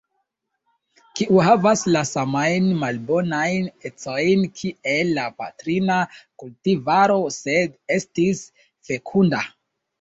Kiu 1.19 1.35
havas 1.47 1.83
la 1.95 2.01
samajn 2.11 2.69
malbonajn 2.85 3.69
ecojn 3.91 4.49
kiel 4.63 5.13
la 5.19 5.29
patrina 5.43 6.01
kultivaro, 6.23 7.21
sed 7.39 7.81
estis 8.01 8.45
fekunda. 8.91 9.49